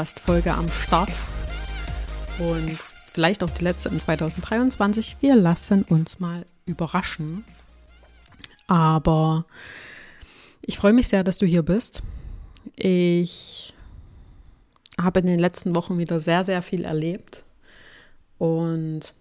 [0.00, 1.10] Podcast-Folge am Start.
[2.38, 2.70] Und
[3.12, 5.18] vielleicht auch die letzte in 2023.
[5.20, 7.44] Wir lassen uns mal überraschen.
[8.66, 9.44] Aber
[10.62, 12.02] ich freue mich sehr, dass du hier bist.
[12.76, 13.74] Ich
[14.98, 17.44] habe in den letzten Wochen wieder sehr, sehr viel erlebt.
[18.38, 19.12] Und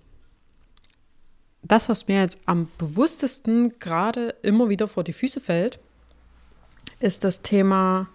[1.62, 5.78] das, was mir jetzt am bewusstesten gerade immer wieder vor die Füße fällt,
[7.02, 8.08] ist das Thema,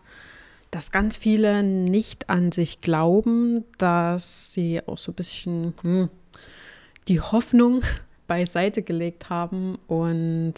[0.75, 6.09] dass ganz viele nicht an sich glauben, dass sie auch so ein bisschen hm,
[7.07, 7.83] die Hoffnung
[8.27, 10.55] beiseite gelegt haben und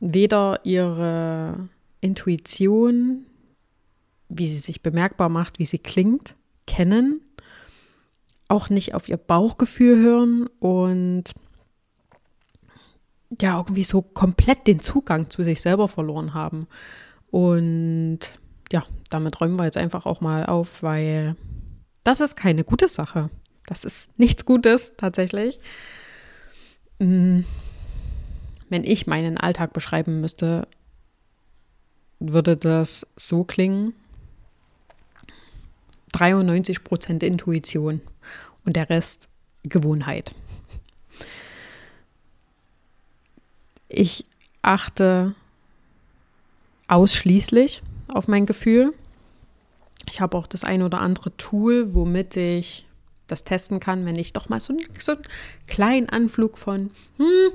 [0.00, 1.68] weder ihre
[2.00, 3.26] Intuition,
[4.30, 6.34] wie sie sich bemerkbar macht, wie sie klingt,
[6.66, 7.20] kennen,
[8.48, 11.24] auch nicht auf ihr Bauchgefühl hören und
[13.38, 16.68] ja, irgendwie so komplett den Zugang zu sich selber verloren haben.
[17.34, 18.20] Und
[18.70, 21.34] ja, damit räumen wir jetzt einfach auch mal auf, weil
[22.04, 23.28] das ist keine gute Sache.
[23.66, 25.58] Das ist nichts Gutes tatsächlich.
[27.00, 27.40] Mm,
[28.68, 30.68] wenn ich meinen Alltag beschreiben müsste,
[32.20, 33.94] würde das so klingen.
[36.12, 38.00] 93 Prozent Intuition
[38.64, 39.28] und der Rest
[39.64, 40.32] Gewohnheit.
[43.88, 44.24] Ich
[44.62, 45.34] achte
[46.88, 48.92] ausschließlich auf mein Gefühl.
[50.10, 52.86] Ich habe auch das ein oder andere Tool, womit ich
[53.26, 55.22] das testen kann, wenn ich doch mal so, so einen
[55.66, 57.52] kleinen Anflug von, hm,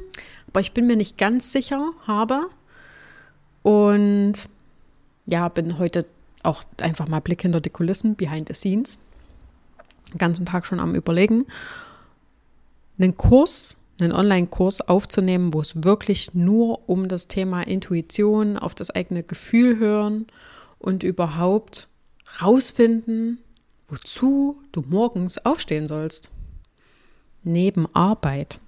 [0.47, 2.47] aber ich bin mir nicht ganz sicher habe.
[3.61, 4.33] Und
[5.25, 6.05] ja, bin heute
[6.41, 8.97] auch einfach mal Blick hinter die Kulissen, behind the scenes.
[10.11, 11.45] Den ganzen Tag schon am Überlegen.
[12.97, 18.91] Einen Kurs einen Online-Kurs aufzunehmen, wo es wirklich nur um das Thema Intuition, auf das
[18.91, 20.28] eigene Gefühl hören
[20.78, 21.90] und überhaupt
[22.41, 23.40] rausfinden,
[23.88, 26.29] wozu du morgens aufstehen sollst.
[27.44, 28.59] Neben Arbeit.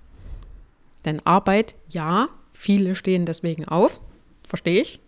[1.05, 4.01] Denn Arbeit, ja, viele stehen deswegen auf,
[4.43, 4.99] verstehe ich.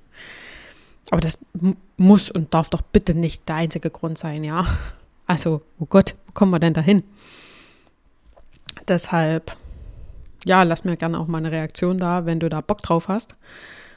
[1.11, 1.37] Aber das
[1.97, 4.65] muss und darf doch bitte nicht der einzige Grund sein, ja.
[5.27, 7.03] Also, oh Gott, wo kommen wir denn dahin?
[8.87, 9.55] Deshalb
[10.45, 13.35] ja, lass mir gerne auch mal eine Reaktion da, wenn du da Bock drauf hast.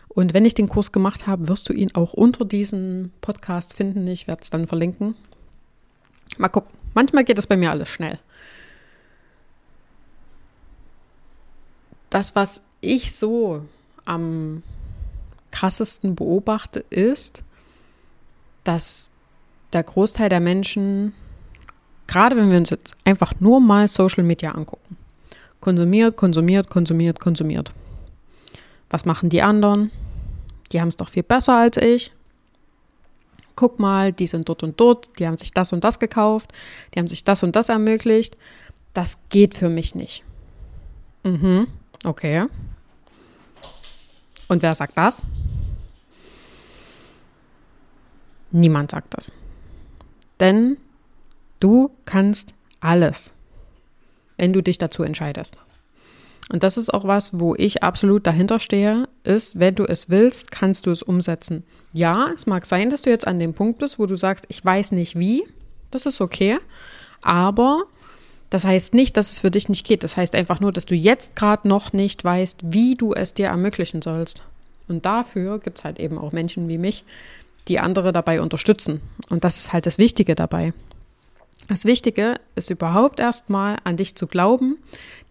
[0.08, 4.06] Und wenn ich den Kurs gemacht habe, wirst du ihn auch unter diesem Podcast finden.
[4.06, 5.14] Ich werde es dann verlinken.
[6.38, 6.74] Mal gucken.
[6.94, 8.18] Manchmal geht es bei mir alles schnell.
[12.08, 13.66] Das, was ich so
[14.06, 14.62] am
[15.50, 17.42] krassesten beobachte, ist,
[18.64, 19.10] dass
[19.72, 21.12] der Großteil der Menschen,
[22.06, 24.95] gerade wenn wir uns jetzt einfach nur mal Social Media angucken,
[25.60, 27.72] Konsumiert, konsumiert, konsumiert, konsumiert.
[28.90, 29.90] Was machen die anderen?
[30.72, 32.12] Die haben es doch viel besser als ich.
[33.56, 36.52] Guck mal, die sind dort und dort, die haben sich das und das gekauft,
[36.94, 38.36] die haben sich das und das ermöglicht.
[38.92, 40.22] Das geht für mich nicht.
[41.24, 41.66] Mhm,
[42.04, 42.46] okay.
[44.48, 45.22] Und wer sagt das?
[48.50, 49.32] Niemand sagt das.
[50.38, 50.76] Denn
[51.60, 53.34] du kannst alles
[54.36, 55.58] wenn du dich dazu entscheidest.
[56.50, 60.50] Und das ist auch was, wo ich absolut dahinter stehe, ist, wenn du es willst,
[60.50, 61.64] kannst du es umsetzen.
[61.92, 64.64] Ja, es mag sein, dass du jetzt an dem Punkt bist, wo du sagst, ich
[64.64, 65.44] weiß nicht wie,
[65.90, 66.58] das ist okay,
[67.20, 67.84] aber
[68.50, 70.04] das heißt nicht, dass es für dich nicht geht.
[70.04, 73.48] Das heißt einfach nur, dass du jetzt gerade noch nicht weißt, wie du es dir
[73.48, 74.42] ermöglichen sollst.
[74.88, 77.04] Und dafür gibt es halt eben auch Menschen wie mich,
[77.66, 79.00] die andere dabei unterstützen.
[79.28, 80.72] Und das ist halt das Wichtige dabei.
[81.68, 84.78] Das Wichtige ist überhaupt erstmal an dich zu glauben,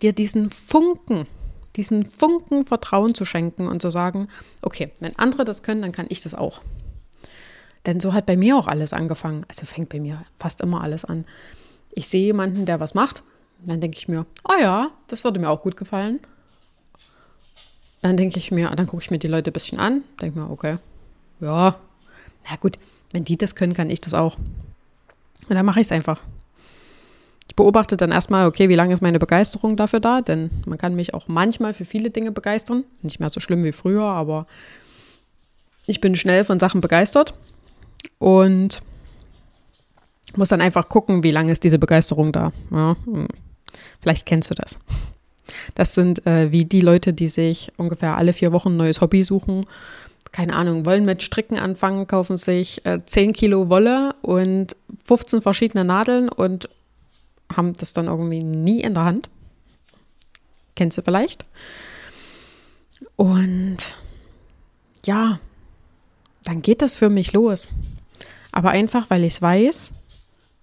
[0.02, 1.28] dir diesen Funken,
[1.76, 4.28] diesen Funken Vertrauen zu schenken und zu sagen,
[4.62, 6.62] okay, wenn andere das können, dann kann ich das auch.
[7.86, 9.46] Denn so hat bei mir auch alles angefangen.
[9.48, 11.26] Also fängt bei mir fast immer alles an.
[11.92, 13.24] Ich sehe jemanden, der was macht,
[13.64, 16.20] dann denke ich mir, oh ja, das würde mir auch gut gefallen.
[18.02, 20.50] Dann denke ich mir, dann gucke ich mir die Leute ein bisschen an, denke mir,
[20.50, 20.78] okay,
[21.40, 21.80] ja,
[22.50, 22.78] na gut,
[23.12, 24.38] wenn die das können, kann ich das auch.
[25.48, 26.22] Und dann mache ich es einfach.
[27.48, 30.22] Ich beobachte dann erstmal, okay, wie lange ist meine Begeisterung dafür da?
[30.22, 32.84] Denn man kann mich auch manchmal für viele Dinge begeistern.
[33.02, 34.48] Nicht mehr so schlimm wie früher, aber
[35.86, 37.34] ich bin schnell von Sachen begeistert
[38.18, 38.82] und
[40.36, 42.52] muss dann einfach gucken, wie lange ist diese Begeisterung da.
[42.72, 43.28] Ja, hm.
[44.02, 44.80] vielleicht kennst du das.
[45.76, 49.24] Das sind äh, wie die Leute, die sich ungefähr alle vier Wochen ein neues Hobby
[49.24, 49.68] suchen
[50.36, 55.86] keine Ahnung, wollen mit Stricken anfangen, kaufen sich äh, 10 Kilo Wolle und 15 verschiedene
[55.86, 56.68] Nadeln und
[57.56, 59.30] haben das dann irgendwie nie in der Hand.
[60.76, 61.46] Kennst du vielleicht?
[63.16, 63.78] Und
[65.06, 65.40] ja,
[66.44, 67.70] dann geht das für mich los.
[68.52, 69.94] Aber einfach, weil ich es weiß,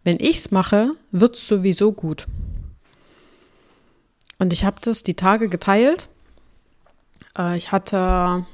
[0.04, 2.26] wenn ich es mache, wird es sowieso gut.
[4.38, 6.10] Und ich habe das die Tage geteilt.
[7.38, 8.44] Äh, ich hatte.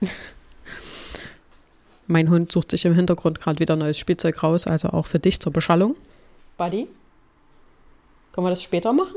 [2.06, 5.40] mein Hund sucht sich im Hintergrund gerade wieder neues Spielzeug raus, also auch für dich
[5.40, 5.96] zur Beschallung.
[6.56, 6.88] Buddy,
[8.32, 9.16] können wir das später machen?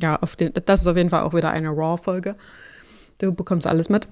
[0.00, 2.36] Ja, auf den, das ist auf jeden Fall auch wieder eine Raw-Folge.
[3.18, 4.06] Du bekommst alles mit.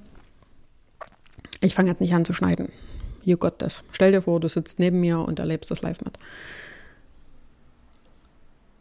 [1.60, 2.70] Ich fange jetzt nicht an zu schneiden.
[3.22, 3.84] You got this.
[3.92, 6.18] Stell dir vor, du sitzt neben mir und erlebst das live mit.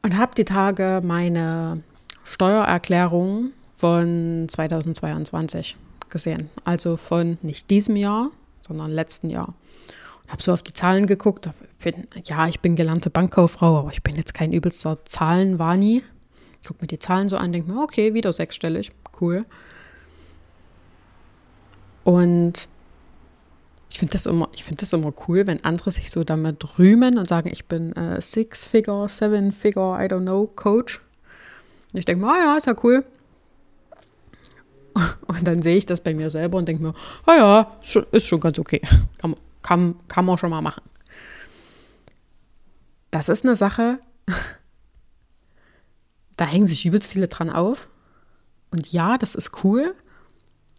[0.03, 1.81] Und habe die Tage meine
[2.25, 5.75] Steuererklärung von 2022
[6.09, 6.49] gesehen.
[6.63, 8.31] Also von nicht diesem Jahr,
[8.61, 9.53] sondern letzten Jahr.
[10.23, 11.49] Und habe so auf die Zahlen geguckt.
[11.83, 16.03] Bin, ja, ich bin gelernte Bankkauffrau, aber ich bin jetzt kein übelster Zahlenwani.
[16.65, 19.45] Guck mir die Zahlen so an, denke mir, okay, wieder sechsstellig, cool.
[22.05, 22.69] Und
[23.89, 27.27] ich finde das, immer, find das immer cool, wenn andere sich so damit rühmen und
[27.27, 30.99] sagen, ich bin äh, Six-Figure, Seven-Figure, I don't know, Coach.
[31.91, 33.05] Und ich denke mir, ah ja, ist ja cool.
[35.27, 36.93] Und dann sehe ich das bei mir selber und denke mir,
[37.25, 37.77] ah ja,
[38.11, 38.81] ist schon ganz okay.
[39.17, 40.83] Kann, kann, kann man schon mal machen.
[43.11, 43.99] Das ist eine Sache,
[46.37, 47.87] da hängen sich übelst viele dran auf.
[48.71, 49.93] Und ja, das ist cool,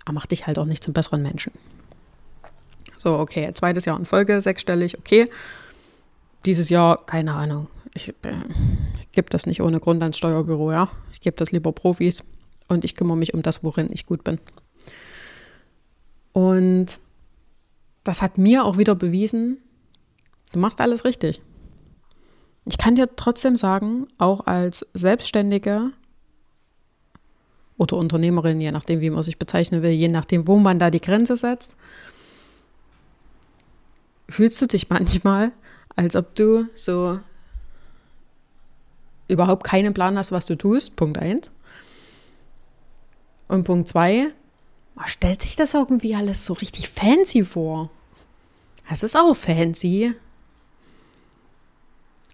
[0.05, 1.53] aber macht dich halt auch nicht zum besseren Menschen.
[2.97, 5.29] So, okay, zweites Jahr in Folge, sechsstellig, okay.
[6.45, 7.69] Dieses Jahr, keine Ahnung.
[7.95, 8.35] Ich, äh,
[9.13, 10.89] gebe das nicht ohne Grund ans Steuerbüro, ja.
[11.13, 12.25] Ich gebe das lieber Profis
[12.69, 14.39] und ich kümmere mich um das, worin ich gut bin.
[16.33, 16.99] Und
[18.03, 19.59] das hat mir auch wieder bewiesen,
[20.53, 21.41] du machst alles richtig.
[22.67, 25.91] Ich kann dir trotzdem sagen, auch als Selbstständige
[27.77, 31.01] oder Unternehmerin, je nachdem, wie man sich bezeichnen will, je nachdem, wo man da die
[31.01, 31.77] Grenze setzt,
[34.29, 35.53] fühlst du dich manchmal,
[35.95, 37.19] als ob du so
[39.29, 40.97] überhaupt keinen Plan hast, was du tust.
[40.97, 41.51] Punkt 1.
[43.49, 44.33] Und Punkt 2,
[44.95, 47.91] man stellt sich das irgendwie alles so richtig fancy vor.
[48.91, 50.15] Es ist auch fancy.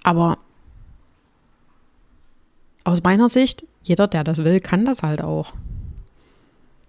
[0.02, 0.38] Aber
[2.84, 5.52] aus meiner Sicht, jeder, der das will, kann das halt auch.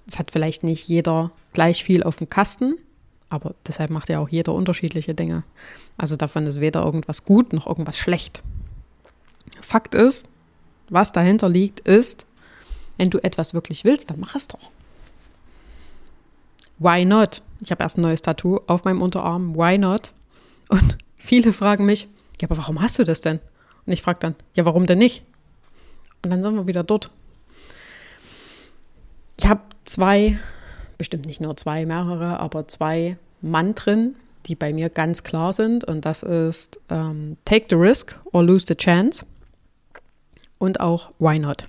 [0.07, 2.75] Es hat vielleicht nicht jeder gleich viel auf dem Kasten,
[3.29, 5.43] aber deshalb macht ja auch jeder unterschiedliche Dinge.
[5.97, 8.41] Also davon ist weder irgendwas gut noch irgendwas schlecht.
[9.61, 10.27] Fakt ist,
[10.89, 12.25] was dahinter liegt, ist,
[13.01, 14.69] wenn du etwas wirklich willst, dann mach es doch.
[16.77, 17.41] Why not?
[17.59, 19.55] Ich habe erst ein neues Tattoo auf meinem Unterarm.
[19.55, 20.13] Why not?
[20.69, 22.07] Und viele fragen mich,
[22.39, 23.39] ja, aber warum hast du das denn?
[23.87, 25.23] Und ich frage dann, ja, warum denn nicht?
[26.21, 27.09] Und dann sind wir wieder dort.
[29.39, 30.37] Ich habe zwei
[30.99, 34.15] bestimmt nicht nur zwei, mehrere, aber zwei Mantren,
[34.45, 35.83] die bei mir ganz klar sind.
[35.85, 39.25] Und das ist ähm, Take the Risk or Lose the Chance
[40.59, 41.65] und auch Why Not.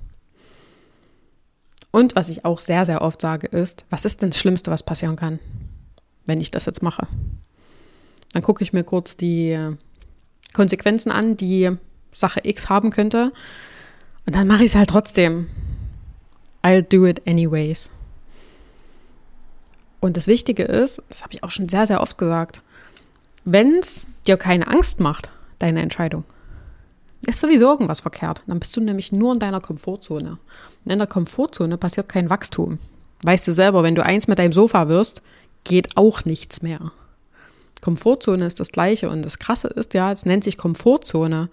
[1.92, 4.82] Und was ich auch sehr, sehr oft sage, ist, was ist denn das Schlimmste, was
[4.82, 5.38] passieren kann,
[6.26, 7.06] wenn ich das jetzt mache?
[8.32, 9.56] Dann gucke ich mir kurz die
[10.54, 11.70] Konsequenzen an, die
[12.10, 13.32] Sache X haben könnte.
[14.26, 15.48] Und dann mache ich es halt trotzdem.
[16.62, 17.90] I'll do it anyways.
[20.00, 22.62] Und das Wichtige ist, das habe ich auch schon sehr, sehr oft gesagt,
[23.44, 26.24] wenn es dir keine Angst macht, deine Entscheidung,
[27.26, 28.42] ist sowieso irgendwas verkehrt.
[28.46, 30.38] Dann bist du nämlich nur in deiner Komfortzone.
[30.84, 32.78] Und in der Komfortzone passiert kein Wachstum.
[33.22, 35.22] Weißt du selber, wenn du eins mit deinem Sofa wirst,
[35.64, 36.92] geht auch nichts mehr.
[37.80, 39.08] Komfortzone ist das Gleiche.
[39.08, 41.48] Und das Krasse ist ja, es nennt sich Komfortzone.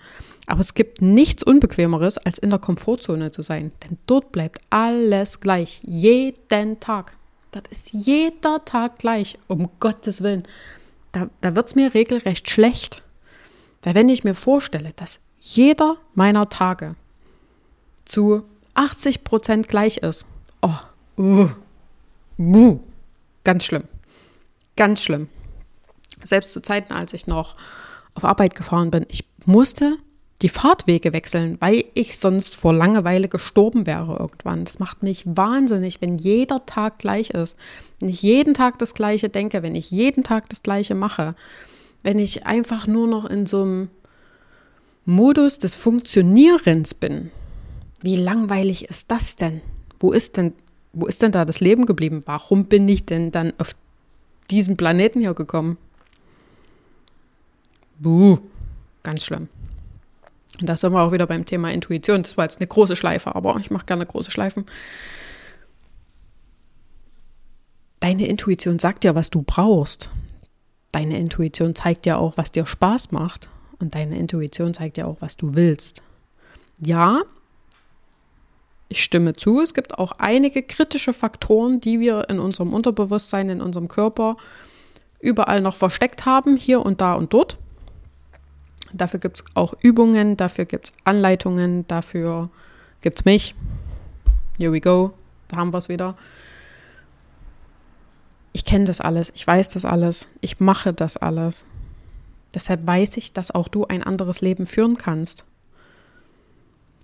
[0.48, 3.72] Aber es gibt nichts Unbequemeres, als in der Komfortzone zu sein.
[3.84, 5.82] Denn dort bleibt alles gleich.
[5.84, 7.16] Jeden Tag.
[7.52, 10.44] Das ist jeder Tag gleich, um Gottes Willen.
[11.12, 13.04] Da, da wird es mir regelrecht schlecht.
[13.84, 16.96] Weil wenn ich mir vorstelle, dass jeder meiner Tage
[18.06, 18.44] zu
[18.74, 20.26] 80 Prozent gleich ist,
[20.62, 20.76] oh,
[21.18, 22.80] uh,
[23.44, 23.84] ganz schlimm.
[24.76, 25.28] Ganz schlimm.
[26.24, 27.56] Selbst zu Zeiten, als ich noch
[28.14, 29.98] auf Arbeit gefahren bin, ich musste
[30.42, 34.64] die Fahrtwege wechseln, weil ich sonst vor Langeweile gestorben wäre irgendwann.
[34.64, 37.58] Das macht mich wahnsinnig, wenn jeder Tag gleich ist.
[38.00, 41.36] Wenn ich jeden Tag das Gleiche denke, wenn ich jeden Tag das Gleiche mache,
[42.04, 43.90] wenn ich einfach nur noch in so einem
[45.06, 47.32] Modus des Funktionierens bin.
[48.02, 49.62] Wie langweilig ist das denn?
[50.00, 50.54] Wo ist denn,
[50.94, 52.22] wo ist denn da das Leben geblieben?
[52.26, 53.76] Warum bin ich denn dann auf
[54.50, 55.78] diesen Planeten hier gekommen?
[58.00, 58.40] Buh,
[59.04, 59.50] ganz schlimm.
[60.60, 62.24] Und da sind wir auch wieder beim Thema Intuition.
[62.24, 64.66] Das war jetzt eine große Schleife, aber ich mache gerne große Schleifen.
[68.00, 70.10] Deine Intuition sagt dir, was du brauchst.
[70.92, 73.50] Deine Intuition zeigt dir auch, was dir Spaß macht.
[73.80, 76.02] Und deine Intuition zeigt dir auch, was du willst.
[76.80, 77.24] Ja,
[78.90, 83.62] ich stimme zu, es gibt auch einige kritische Faktoren, die wir in unserem Unterbewusstsein, in
[83.62, 84.36] unserem Körper
[85.20, 87.58] überall noch versteckt haben, hier und da und dort.
[88.92, 92.50] Dafür gibt es auch Übungen, dafür gibt es Anleitungen, dafür
[93.02, 93.54] gibt es mich.
[94.58, 95.14] Here we go,
[95.50, 96.16] da haben wir es wieder.
[98.54, 101.68] Ich kenne das alles, ich weiß das alles, ich mache das alles.
[102.54, 105.44] Deshalb weiß ich, dass auch du ein anderes Leben führen kannst.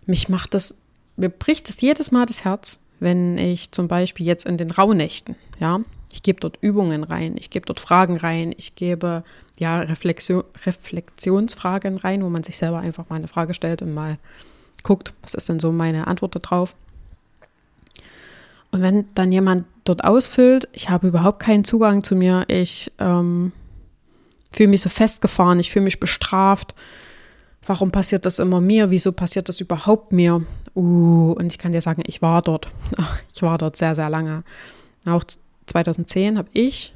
[0.05, 0.75] Mich macht das,
[1.17, 5.35] mir bricht es jedes Mal das Herz, wenn ich zum Beispiel jetzt in den Rauhnächten,
[5.59, 9.23] ja, ich gebe dort Übungen rein, ich gebe dort Fragen rein, ich gebe
[9.57, 14.17] ja Reflexion, Reflexionsfragen rein, wo man sich selber einfach mal eine Frage stellt und mal
[14.83, 16.75] guckt, was ist denn so meine Antwort darauf.
[18.71, 23.51] Und wenn dann jemand dort ausfüllt, ich habe überhaupt keinen Zugang zu mir, ich ähm,
[24.55, 26.73] fühle mich so festgefahren, ich fühle mich bestraft.
[27.65, 28.91] Warum passiert das immer mir?
[28.91, 30.43] Wieso passiert das überhaupt mir?
[30.75, 32.69] Uh, und ich kann dir sagen, ich war dort.
[33.33, 34.43] Ich war dort sehr, sehr lange.
[35.05, 35.23] Auch
[35.65, 36.93] 2010 habe ich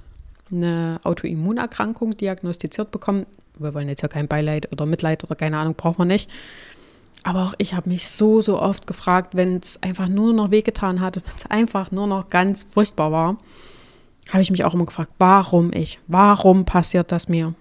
[0.51, 3.25] eine Autoimmunerkrankung diagnostiziert bekommen.
[3.57, 6.29] Wir wollen jetzt ja kein Beileid oder Mitleid oder keine Ahnung, brauchen wir nicht.
[7.23, 11.01] Aber auch ich habe mich so, so oft gefragt, wenn es einfach nur noch wehgetan
[11.01, 13.37] hat, wenn es einfach nur noch ganz furchtbar war,
[14.29, 15.99] habe ich mich auch immer gefragt, warum ich?
[16.07, 17.53] Warum passiert das mir?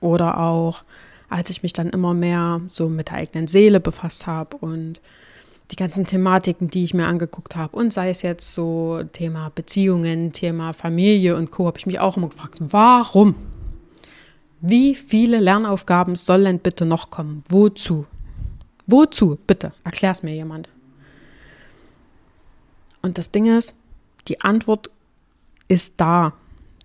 [0.00, 0.82] Oder auch,
[1.28, 5.00] als ich mich dann immer mehr so mit der eigenen Seele befasst habe und
[5.70, 7.76] die ganzen Thematiken, die ich mir angeguckt habe.
[7.76, 12.16] Und sei es jetzt so Thema Beziehungen, Thema Familie und Co., habe ich mich auch
[12.16, 13.34] immer gefragt, warum?
[14.60, 17.42] Wie viele Lernaufgaben sollen bitte noch kommen?
[17.48, 18.06] Wozu?
[18.86, 19.38] Wozu?
[19.46, 20.68] Bitte, erklär es mir jemand.
[23.02, 23.74] Und das Ding ist,
[24.28, 24.90] die Antwort
[25.68, 26.32] ist da.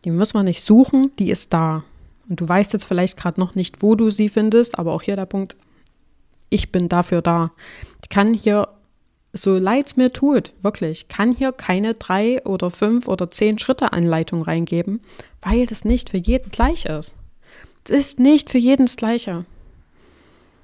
[0.03, 1.83] Die müssen wir nicht suchen, die ist da.
[2.29, 5.15] Und du weißt jetzt vielleicht gerade noch nicht, wo du sie findest, aber auch hier
[5.15, 5.55] der Punkt,
[6.49, 7.51] ich bin dafür da.
[8.01, 8.69] Ich kann hier,
[9.33, 13.93] so leid es mir tut, wirklich, kann hier keine drei oder fünf oder zehn Schritte
[13.93, 15.01] Anleitung reingeben,
[15.41, 17.13] weil das nicht für jeden gleich ist.
[17.83, 19.45] Es ist nicht für jeden das Gleiche.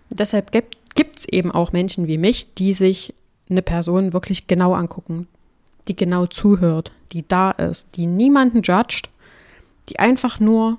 [0.10, 3.14] Deshalb gibt es eben auch Menschen wie mich, die sich
[3.50, 5.28] eine Person wirklich genau angucken,
[5.88, 9.10] die genau zuhört, die da ist, die niemanden judgt,
[9.90, 10.78] die einfach nur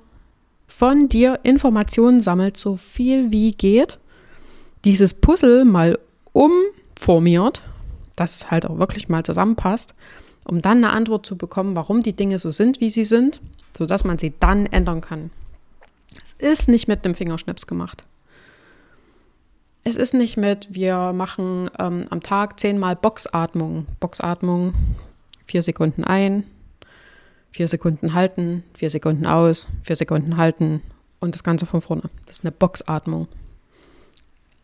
[0.66, 3.98] von dir Informationen sammelt, so viel wie geht
[4.84, 5.98] dieses Puzzle mal
[6.32, 7.62] umformiert,
[8.16, 9.94] dass es halt auch wirklich mal zusammenpasst,
[10.44, 13.40] um dann eine Antwort zu bekommen, warum die Dinge so sind, wie sie sind,
[13.76, 15.30] sodass man sie dann ändern kann.
[16.24, 18.04] Es ist nicht mit einem Fingerschnips gemacht.
[19.88, 23.86] Es ist nicht mit, wir machen ähm, am Tag zehnmal Boxatmung.
[24.00, 24.74] Boxatmung,
[25.46, 26.44] vier Sekunden ein,
[27.52, 30.82] vier Sekunden halten, vier Sekunden aus, vier Sekunden halten
[31.20, 32.10] und das Ganze von vorne.
[32.26, 33.28] Das ist eine Boxatmung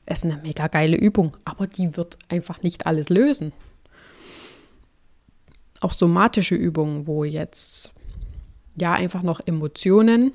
[0.06, 3.54] ist eine mega geile Übung, aber die wird einfach nicht alles lösen.
[5.80, 7.92] Auch somatische Übungen, wo jetzt
[8.76, 10.32] ja einfach noch Emotionen,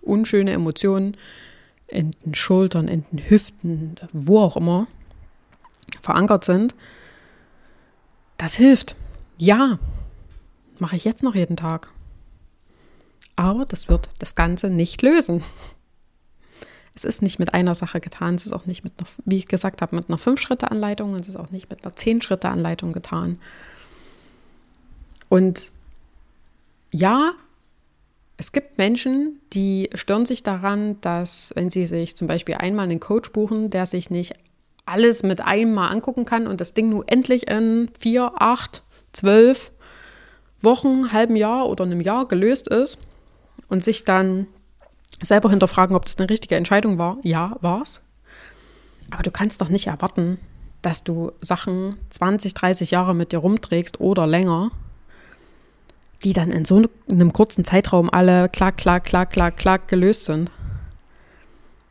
[0.00, 1.18] unschöne Emotionen
[1.90, 4.86] in den Schultern, in den Hüften, wo auch immer
[6.00, 6.74] verankert sind,
[8.38, 8.96] das hilft.
[9.38, 9.78] Ja,
[10.78, 11.90] mache ich jetzt noch jeden Tag.
[13.36, 15.42] Aber das wird das Ganze nicht lösen.
[16.94, 19.46] Es ist nicht mit einer Sache getan, es ist auch nicht mit einer, wie ich
[19.46, 23.38] gesagt habe, mit einer Fünf-Schritte-Anleitung es ist auch nicht mit einer Zehn-Schritte-Anleitung getan.
[25.28, 25.70] Und
[26.92, 27.32] ja,
[28.40, 32.98] es gibt Menschen, die stören sich daran, dass, wenn sie sich zum Beispiel einmal einen
[32.98, 34.32] Coach buchen, der sich nicht
[34.86, 38.82] alles mit einmal angucken kann und das Ding nur endlich in vier, acht,
[39.12, 39.72] zwölf
[40.62, 42.96] Wochen, halben Jahr oder einem Jahr gelöst ist
[43.68, 44.46] und sich dann
[45.22, 47.18] selber hinterfragen, ob das eine richtige Entscheidung war.
[47.22, 48.00] Ja, war es.
[49.10, 50.38] Aber du kannst doch nicht erwarten,
[50.80, 54.70] dass du Sachen 20, 30 Jahre mit dir rumträgst oder länger,
[56.24, 60.50] die dann in so einem kurzen Zeitraum alle klack, klack, klack, klack, klack gelöst sind.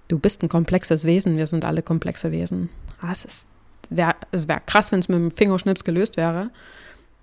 [0.08, 2.70] Du bist ein komplexes Wesen, wir sind alle komplexe Wesen.
[3.02, 3.46] Ah, es
[3.90, 6.52] wäre wär krass, wenn es mit dem Fingerschnips gelöst wäre.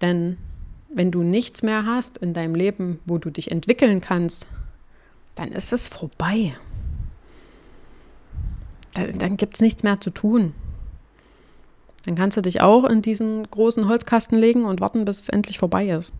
[0.00, 0.36] Denn
[0.88, 4.46] wenn du nichts mehr hast in deinem Leben, wo du dich entwickeln kannst,
[5.34, 6.54] dann ist es vorbei.
[8.94, 10.54] Dann, dann gibt es nichts mehr zu tun.
[12.04, 15.58] Dann kannst du dich auch in diesen großen Holzkasten legen und warten, bis es endlich
[15.58, 16.14] vorbei ist.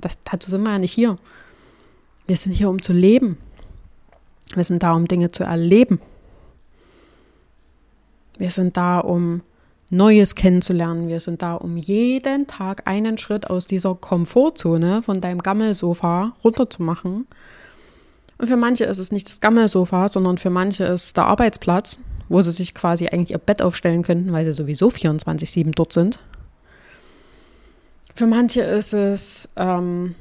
[0.00, 1.18] Das, dazu sind wir ja nicht hier.
[2.26, 3.38] Wir sind hier, um zu leben.
[4.54, 6.00] Wir sind da, um Dinge zu erleben.
[8.38, 9.42] Wir sind da, um
[9.90, 11.08] Neues kennenzulernen.
[11.08, 17.26] Wir sind da, um jeden Tag einen Schritt aus dieser Komfortzone von deinem Gammelsofa runterzumachen.
[18.36, 21.98] Und für manche ist es nicht das Gammelsofa, sondern für manche ist es der Arbeitsplatz,
[22.28, 26.20] wo sie sich quasi eigentlich ihr Bett aufstellen könnten, weil sie sowieso 24-7 dort sind.
[28.18, 30.16] Für manche ist es ähm,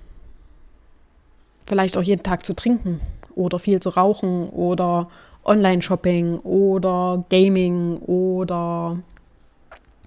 [1.65, 3.01] vielleicht auch jeden Tag zu trinken
[3.33, 5.09] oder viel zu rauchen oder
[5.43, 8.99] Online-Shopping oder Gaming oder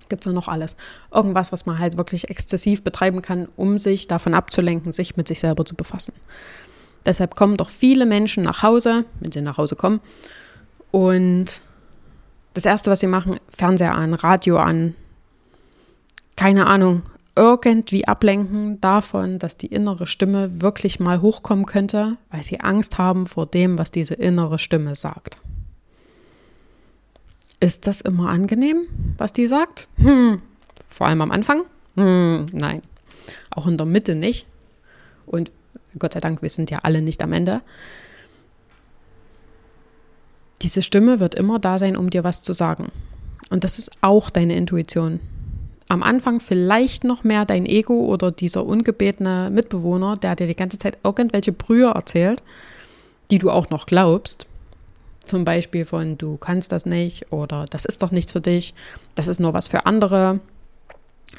[0.08, 0.76] gibt es noch alles.
[1.12, 5.40] Irgendwas, was man halt wirklich exzessiv betreiben kann, um sich davon abzulenken, sich mit sich
[5.40, 6.12] selber zu befassen.
[7.04, 9.98] Deshalb kommen doch viele Menschen nach Hause, wenn sie nach Hause kommen,
[10.92, 11.60] und
[12.54, 14.94] das Erste, was sie machen, Fernseher an, Radio an,
[16.36, 17.02] keine Ahnung,
[17.36, 23.26] irgendwie ablenken davon, dass die innere Stimme wirklich mal hochkommen könnte, weil sie Angst haben
[23.26, 25.38] vor dem, was diese innere Stimme sagt.
[27.60, 28.86] Ist das immer angenehm,
[29.18, 29.88] was die sagt?
[29.96, 30.40] Hm.
[30.88, 31.62] Vor allem am Anfang?
[31.94, 32.82] Hm, nein.
[33.50, 34.46] Auch in der Mitte nicht.
[35.26, 35.52] Und
[35.98, 37.62] Gott sei Dank, wir sind ja alle nicht am Ende.
[40.62, 42.90] Diese Stimme wird immer da sein, um dir was zu sagen.
[43.50, 45.20] Und das ist auch deine Intuition.
[45.90, 50.78] Am Anfang vielleicht noch mehr dein Ego oder dieser ungebetene Mitbewohner, der dir die ganze
[50.78, 52.44] Zeit irgendwelche Brühe erzählt,
[53.32, 54.46] die du auch noch glaubst.
[55.24, 58.72] Zum Beispiel von du kannst das nicht oder das ist doch nichts für dich,
[59.16, 60.38] das ist nur was für andere.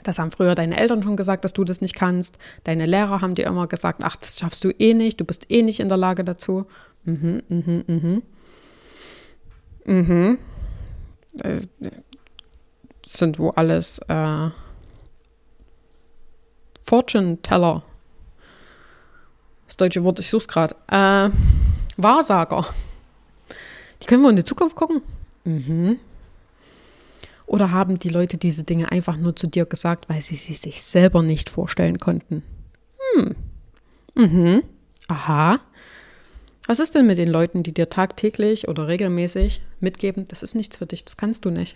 [0.04, 2.38] Das haben früher deine Eltern schon gesagt, dass du das nicht kannst.
[2.66, 5.62] Deine Lehrer haben dir immer gesagt, ach, das schaffst du eh nicht, du bist eh
[5.62, 6.66] nicht in der Lage dazu.
[7.06, 8.22] Mhm, mhm, mhm.
[9.86, 10.38] Mhm.
[11.36, 11.70] Das
[13.14, 14.50] sind wo alles äh,
[16.82, 17.84] Fortune Teller.
[19.68, 20.76] Das deutsche Wort, ich suche es gerade.
[20.88, 21.30] Äh,
[21.98, 22.66] Wahrsager.
[24.02, 25.02] Die können wir in die Zukunft gucken.
[25.44, 26.00] Mhm.
[27.46, 30.82] Oder haben die Leute diese Dinge einfach nur zu dir gesagt, weil sie sie sich
[30.82, 32.44] selber nicht vorstellen konnten?
[33.14, 33.36] Hm.
[34.16, 34.64] Mhm.
[35.08, 35.60] Aha.
[36.68, 40.78] Was ist denn mit den Leuten, die dir tagtäglich oder regelmäßig mitgeben, das ist nichts
[40.78, 41.76] für dich, das kannst du nicht?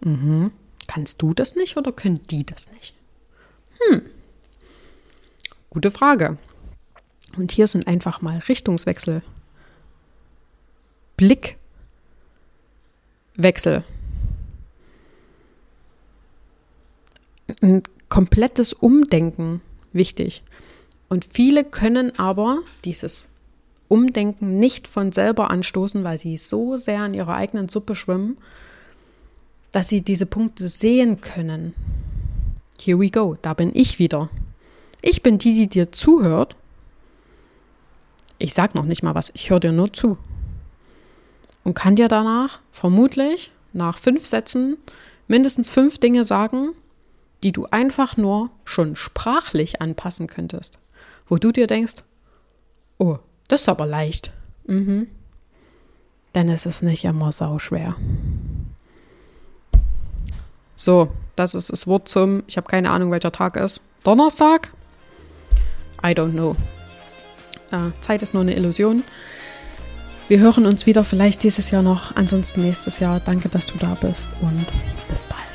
[0.00, 0.52] Mhm.
[0.86, 2.94] Kannst du das nicht oder können die das nicht?
[3.88, 4.02] Hm.
[5.70, 6.38] Gute Frage.
[7.36, 9.22] Und hier sind einfach mal Richtungswechsel.
[11.16, 13.84] Blickwechsel.
[17.60, 19.60] Ein komplettes Umdenken
[19.92, 20.42] wichtig.
[21.08, 23.26] Und viele können aber dieses
[23.88, 28.38] Umdenken nicht von selber anstoßen, weil sie so sehr in ihrer eigenen Suppe schwimmen,
[29.72, 31.74] dass sie diese Punkte sehen können.
[32.78, 34.30] Here we go, da bin ich wieder.
[35.02, 36.56] Ich bin die, die dir zuhört.
[38.38, 40.16] Ich sag noch nicht mal was, ich höre dir nur zu.
[41.62, 44.76] Und kann dir danach vermutlich nach fünf Sätzen
[45.28, 46.70] mindestens fünf Dinge sagen,
[47.42, 50.78] die du einfach nur schon sprachlich anpassen könntest.
[51.28, 52.02] Wo du dir denkst,
[52.98, 54.32] oh, das ist aber leicht.
[54.66, 55.06] Mhm.
[56.34, 57.96] Denn es ist nicht immer sauschwer.
[60.80, 63.82] So, das ist das Wort zum, ich habe keine Ahnung, welcher Tag ist.
[64.02, 64.72] Donnerstag?
[66.02, 66.56] I don't know.
[67.70, 69.04] Äh, Zeit ist nur eine Illusion.
[70.28, 73.20] Wir hören uns wieder vielleicht dieses Jahr noch, ansonsten nächstes Jahr.
[73.20, 74.64] Danke, dass du da bist und
[75.10, 75.49] bis bald.